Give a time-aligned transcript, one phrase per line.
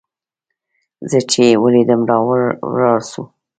[1.09, 3.21] زه چې يې وليدلم راولاړ سو.